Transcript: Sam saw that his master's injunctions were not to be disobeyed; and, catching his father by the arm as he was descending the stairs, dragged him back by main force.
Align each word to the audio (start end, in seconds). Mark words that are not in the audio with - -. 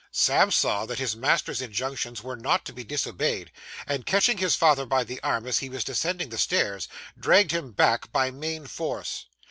Sam 0.11 0.49
saw 0.49 0.87
that 0.87 0.97
his 0.97 1.15
master's 1.15 1.61
injunctions 1.61 2.23
were 2.23 2.35
not 2.35 2.65
to 2.65 2.73
be 2.73 2.83
disobeyed; 2.83 3.51
and, 3.85 4.03
catching 4.03 4.39
his 4.39 4.55
father 4.55 4.87
by 4.87 5.03
the 5.03 5.21
arm 5.21 5.45
as 5.45 5.59
he 5.59 5.69
was 5.69 5.83
descending 5.83 6.29
the 6.29 6.39
stairs, 6.39 6.87
dragged 7.19 7.51
him 7.51 7.71
back 7.71 8.11
by 8.11 8.31
main 8.31 8.65
force. 8.65 9.25